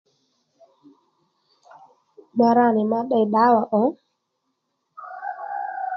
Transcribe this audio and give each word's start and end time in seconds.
Ma 2.37 2.49
ra 2.57 2.65
nì 2.75 2.83
ma 2.91 2.99
tdey 3.07 3.25
ddǎwà 3.29 3.61
ò 3.81 3.83